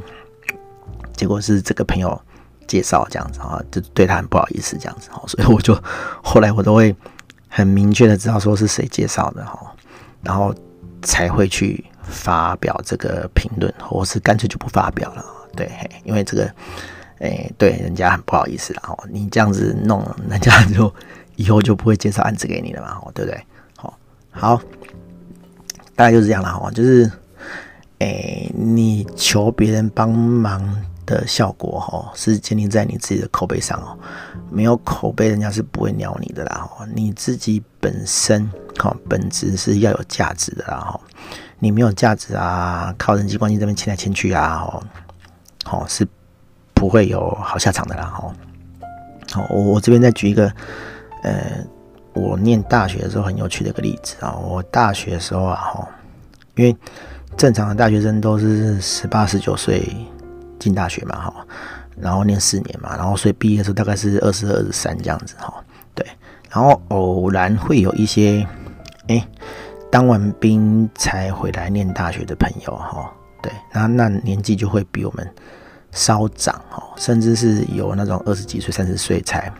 [1.17, 2.17] 结果是这个朋友
[2.65, 5.77] 介绍这样子哈，就对他很不好意思这样子哦，所以我就
[6.23, 6.95] 后来我都会
[7.49, 9.59] 很明确的知道说是谁介绍的哈，
[10.21, 10.55] 然后
[11.01, 15.25] 才会去发表这个评论，或是干脆就不发表了。
[15.55, 15.71] 对，
[16.03, 16.53] 因为这个，
[17.19, 20.93] 哎，对人家很不好意思了哦，你这样子弄，人家就
[21.35, 23.45] 以后就不会介绍案子给你了嘛，对不对？
[23.75, 23.97] 好，
[24.31, 24.61] 好，
[25.95, 27.11] 大概就是这样了哈，就是。
[27.99, 30.61] 哎，你求别人帮忙
[31.05, 33.97] 的效果哦，是建立在你自己的口碑上哦。
[34.51, 36.69] 没有口碑，人家是不会鸟你的啦。
[36.93, 38.43] 你自己本身
[38.79, 40.79] 哦，本质是要有价值的啦。
[40.79, 40.99] 哈，
[41.63, 44.67] 你没有价值啊，靠人际关系这边牵来牵去啊，
[45.71, 46.05] 哦，是
[46.73, 48.03] 不会有好下场的啦。
[48.03, 48.33] 哈，
[49.31, 50.51] 好，我我这边再举一个，
[51.21, 51.65] 呃，
[52.11, 54.33] 我念大学的时候很有趣的一个例子啊。
[54.33, 55.87] 我大学的时候啊，哈，
[56.55, 56.75] 因为
[57.37, 59.87] 正常的大学生都是十八、十九岁
[60.59, 61.33] 进大学嘛，哈，
[61.95, 65.63] 然后念四年嘛，然后所以毕业的时候大概是二十二、十三这样子，哈，
[65.95, 66.05] 对。
[66.49, 68.45] 然后偶然会有一些，
[69.07, 69.25] 哎，
[69.93, 73.13] 当完兵才回来念大学的朋友，哈，
[73.43, 75.29] 对，那那年纪就会比我们
[75.91, 79.53] 稍长，哈，甚至是有那种二十几岁、三十岁才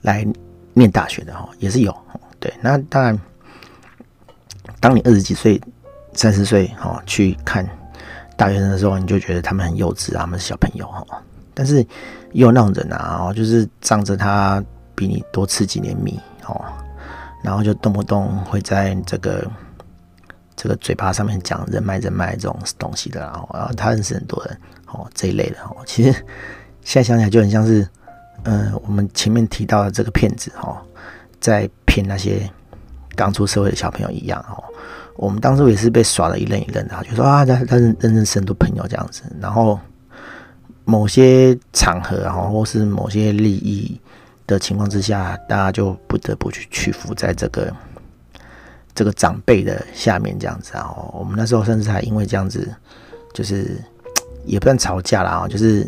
[0.00, 0.26] 来
[0.72, 1.94] 念大学的，哈，也是有，
[2.40, 2.50] 对。
[2.62, 3.20] 那当然，
[4.80, 5.60] 当你二十几岁。
[6.14, 7.64] 三十岁哈去看
[8.36, 11.06] 大学生的时候，你就觉得他们很幼稚啊，他们是小朋友哈。
[11.54, 11.76] 但是
[12.32, 14.64] 也有那种人啊，哦，就是仗着他
[14.96, 16.60] 比你多吃几年米哦，
[17.42, 19.48] 然后就动不动会在这个
[20.56, 25.76] 这个嘴巴上面讲人脉人脉这种东西的，然后然后他认识很多人哦这一类的哦。
[25.86, 26.12] 其实
[26.82, 27.88] 现在想起来就很像是，
[28.44, 30.82] 嗯，我们前面提到的这个骗子哈，
[31.40, 32.48] 在骗那些
[33.14, 34.62] 刚出社会的小朋友一样哦。
[35.16, 39.78] 我们当时也是被耍了一愣一愣的，就说啊，他他认认识很多朋友这样子，然后
[40.84, 44.00] 某些场合，然后或是某些利益
[44.48, 47.72] 的情况之下，大家就不得不去屈服在这个
[48.92, 50.72] 这个长辈的下面这样子。
[50.74, 52.68] 然后我们那时候甚至还因为这样子，
[53.32, 53.80] 就是
[54.44, 55.86] 也不算吵架啦，啊，就是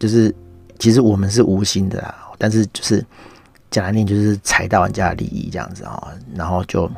[0.00, 0.34] 就是
[0.80, 3.04] 其实我们是无心的啦，但是就是
[3.70, 6.90] 讲来念就是踩到人家的利益这样子啊，然后就。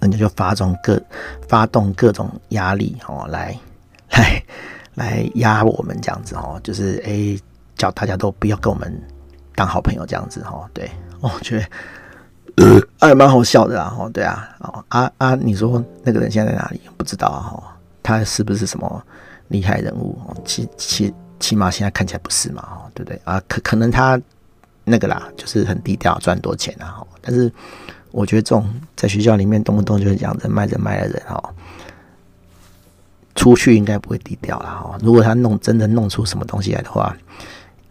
[0.00, 1.00] 人家就发动各
[1.46, 3.56] 发动各种压力哦，来
[4.10, 4.42] 来
[4.96, 7.40] 来压我们这样子哦，就是哎、
[7.76, 8.92] 叫大家都不要跟我们
[9.54, 10.90] 当好朋友这样子哦，对，
[11.20, 11.58] 我觉
[12.56, 16.80] 得还蛮好笑的啊，哦，对啊，哦啊啊，你说那个人现在在哪里？
[16.96, 17.62] 不知道啊，哦，
[18.02, 19.04] 他是不是什么
[19.48, 20.18] 厉害人物？
[20.44, 23.42] 起起起码现在看起来不是嘛，哦，对不对啊？
[23.48, 24.20] 可可能他
[24.84, 27.52] 那个啦，就是很低调，赚多钱啊，但是。
[28.14, 31.42] 我觉得这种在学校里面动不动就是讲人脉人脉的人哈，
[33.34, 34.98] 出去应该不会低调了哈。
[35.00, 37.16] 如果他弄真的弄出什么东西来的话，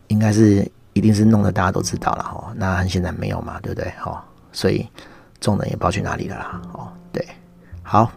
[0.09, 2.53] 应该是一定是弄得大家都知道了哈。
[2.55, 3.91] 那现在没有嘛，对不对？
[3.99, 4.87] 哈，所以
[5.39, 6.61] 众人也不知道去哪里了啦。
[6.73, 7.25] 哦，对，
[7.83, 8.11] 好，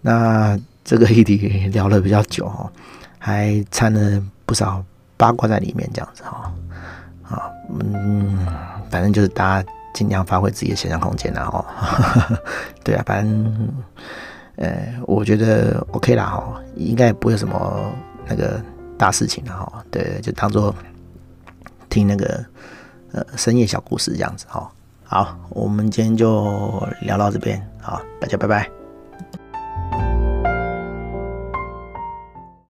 [0.00, 1.36] 那这个议题
[1.68, 2.70] 聊了比较久哈，
[3.18, 4.84] 还掺了不少
[5.16, 6.52] 八卦在里面，这样子哈。
[7.28, 8.46] 啊，嗯，
[8.90, 9.68] 反正就是大家。
[9.92, 11.66] 尽量发挥自己的想象空间，然后，
[12.84, 13.68] 对啊，反正，
[14.54, 17.92] 呃，我觉得 OK 啦，哈，应该也不会有什么
[18.24, 18.62] 那个
[18.96, 20.72] 大事情的哈，对，就当做
[21.90, 22.42] 听那个
[23.12, 24.70] 呃深夜小故事这样子哈。
[25.04, 28.79] 好，我们今天就聊到这边，好，大家拜拜。